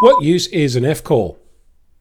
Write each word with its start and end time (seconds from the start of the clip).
What 0.00 0.22
use 0.22 0.46
is 0.48 0.76
an 0.76 0.84
F 0.84 1.02
call? 1.02 1.40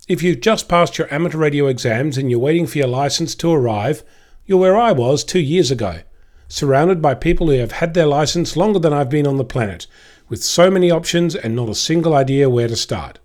If 0.08 0.22
you've 0.22 0.40
just 0.40 0.70
passed 0.70 1.00
your 1.00 1.12
amateur 1.12 1.40
radio 1.40 1.66
exams 1.66 2.16
and 2.16 2.30
you're 2.30 2.40
waiting 2.40 2.68
for 2.68 2.78
your 2.78 2.88
license 2.88 3.34
to 3.34 3.52
arrive, 3.52 4.04
you're 4.46 4.60
where 4.60 4.78
I 4.78 4.92
was 4.92 5.24
two 5.24 5.40
years 5.40 5.72
ago, 5.72 6.02
surrounded 6.48 7.02
by 7.02 7.16
people 7.16 7.48
who 7.48 7.54
have 7.58 7.72
had 7.72 7.96
their 7.96 8.06
license 8.06 8.56
longer 8.56 8.78
than 8.78 8.94
I've 8.94 9.10
been 9.10 9.26
on 9.26 9.38
the 9.38 9.44
planet, 9.44 9.88
with 10.30 10.44
so 10.44 10.70
many 10.70 10.92
options 10.92 11.34
and 11.34 11.56
not 11.56 11.70
a 11.70 11.74
single 11.74 12.14
idea 12.14 12.52
where 12.52 12.68
to 12.68 12.76
start. 12.76 13.18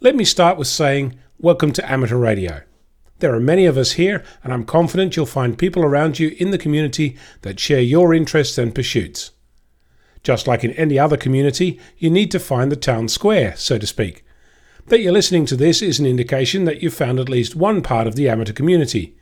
Let 0.00 0.14
me 0.14 0.26
start 0.26 0.58
with 0.58 0.68
saying, 0.68 1.18
Welcome 1.38 1.72
to 1.72 1.90
amateur 1.90 2.18
radio. 2.18 2.60
There 3.20 3.34
are 3.34 3.40
many 3.40 3.64
of 3.64 3.78
us 3.78 3.92
here, 3.92 4.22
and 4.44 4.52
I'm 4.52 4.64
confident 4.64 5.16
you'll 5.16 5.24
find 5.24 5.56
people 5.56 5.82
around 5.82 6.18
you 6.18 6.36
in 6.38 6.50
the 6.50 6.58
community 6.58 7.16
that 7.40 7.58
share 7.58 7.80
your 7.80 8.12
interests 8.12 8.58
and 8.58 8.74
pursuits. 8.74 9.30
Just 10.26 10.48
like 10.48 10.64
in 10.64 10.72
any 10.72 10.98
other 10.98 11.16
community, 11.16 11.78
you 11.98 12.10
need 12.10 12.32
to 12.32 12.40
find 12.40 12.72
the 12.72 12.74
town 12.74 13.06
square, 13.06 13.54
so 13.56 13.78
to 13.78 13.86
speak. 13.86 14.24
That 14.86 14.98
you're 14.98 15.12
listening 15.12 15.46
to 15.46 15.54
this 15.54 15.80
is 15.80 16.00
an 16.00 16.06
indication 16.06 16.64
that 16.64 16.82
you've 16.82 16.94
found 16.94 17.20
at 17.20 17.28
least 17.28 17.54
one 17.54 17.80
part 17.80 18.08
of 18.08 18.16
the 18.16 18.28
amateur 18.28 18.52
community. 18.52 19.14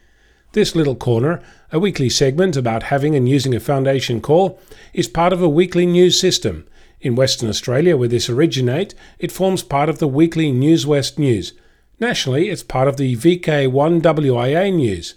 This 0.52 0.74
little 0.74 0.96
corner, 0.96 1.42
a 1.70 1.78
weekly 1.78 2.08
segment 2.08 2.56
about 2.56 2.84
having 2.84 3.14
and 3.14 3.28
using 3.28 3.54
a 3.54 3.60
foundation 3.60 4.22
call, 4.22 4.58
is 4.94 5.06
part 5.06 5.34
of 5.34 5.42
a 5.42 5.46
weekly 5.46 5.84
news 5.84 6.18
system. 6.18 6.66
In 7.02 7.16
Western 7.16 7.50
Australia, 7.50 7.98
where 7.98 8.08
this 8.08 8.30
originates, 8.30 8.94
it 9.18 9.30
forms 9.30 9.62
part 9.62 9.90
of 9.90 9.98
the 9.98 10.08
weekly 10.08 10.52
News 10.52 10.86
West 10.86 11.18
News, 11.18 11.52
Nationally, 12.00 12.48
it's 12.48 12.62
part 12.62 12.88
of 12.88 12.96
the 12.96 13.14
VK1WIA 13.14 14.74
news. 14.74 15.16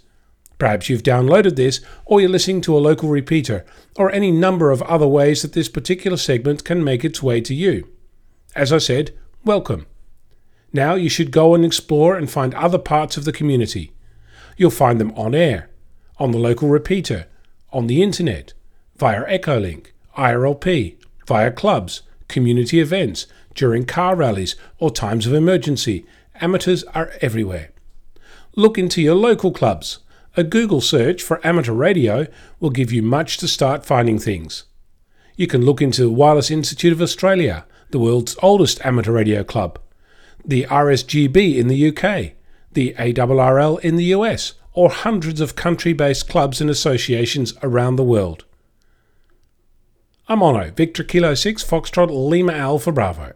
Perhaps 0.58 0.88
you've 0.88 1.02
downloaded 1.02 1.56
this, 1.56 1.80
or 2.04 2.20
you're 2.20 2.28
listening 2.28 2.60
to 2.62 2.76
a 2.76 2.80
local 2.80 3.08
repeater, 3.08 3.64
or 3.96 4.10
any 4.10 4.30
number 4.32 4.70
of 4.70 4.82
other 4.82 5.06
ways 5.06 5.42
that 5.42 5.52
this 5.52 5.68
particular 5.68 6.16
segment 6.16 6.64
can 6.64 6.82
make 6.82 7.04
its 7.04 7.22
way 7.22 7.40
to 7.40 7.54
you. 7.54 7.88
As 8.56 8.72
I 8.72 8.78
said, 8.78 9.12
welcome. 9.44 9.86
Now 10.72 10.94
you 10.94 11.08
should 11.08 11.30
go 11.30 11.54
and 11.54 11.64
explore 11.64 12.16
and 12.16 12.30
find 12.30 12.54
other 12.54 12.78
parts 12.78 13.16
of 13.16 13.24
the 13.24 13.32
community. 13.32 13.92
You'll 14.56 14.70
find 14.70 15.00
them 15.00 15.12
on 15.12 15.34
air, 15.34 15.70
on 16.18 16.32
the 16.32 16.38
local 16.38 16.68
repeater, 16.68 17.26
on 17.72 17.86
the 17.86 18.02
internet, 18.02 18.52
via 18.96 19.24
Echolink, 19.26 19.92
IRLP, 20.16 20.96
via 21.26 21.52
clubs, 21.52 22.02
community 22.26 22.80
events, 22.80 23.26
during 23.54 23.84
car 23.84 24.16
rallies 24.16 24.56
or 24.78 24.90
times 24.90 25.26
of 25.26 25.32
emergency, 25.32 26.04
amateurs 26.40 26.84
are 26.94 27.12
everywhere. 27.20 27.70
Look 28.56 28.78
into 28.78 29.00
your 29.00 29.14
local 29.14 29.52
clubs. 29.52 29.98
A 30.38 30.44
Google 30.44 30.80
search 30.80 31.20
for 31.20 31.44
amateur 31.44 31.72
radio 31.72 32.28
will 32.60 32.70
give 32.70 32.92
you 32.92 33.02
much 33.02 33.38
to 33.38 33.48
start 33.48 33.84
finding 33.84 34.20
things. 34.20 34.66
You 35.34 35.48
can 35.48 35.64
look 35.64 35.82
into 35.82 36.02
the 36.02 36.10
Wireless 36.10 36.48
Institute 36.48 36.92
of 36.92 37.02
Australia, 37.02 37.66
the 37.90 37.98
world's 37.98 38.36
oldest 38.40 38.80
amateur 38.86 39.10
radio 39.10 39.42
club, 39.42 39.80
the 40.44 40.62
RSGB 40.66 41.56
in 41.56 41.66
the 41.66 41.88
UK, 41.88 42.34
the 42.70 42.94
ARRL 42.96 43.80
in 43.80 43.96
the 43.96 44.14
US, 44.14 44.52
or 44.74 44.90
hundreds 44.90 45.40
of 45.40 45.56
country 45.56 45.92
based 45.92 46.28
clubs 46.28 46.60
and 46.60 46.70
associations 46.70 47.54
around 47.64 47.96
the 47.96 48.04
world. 48.04 48.44
I'm 50.28 50.38
Onno, 50.38 50.72
Victor 50.72 51.02
Kilo 51.02 51.34
6 51.34 51.64
Foxtrot 51.64 52.10
Lima 52.12 52.52
Alpha 52.52 52.92
Bravo. 52.92 53.32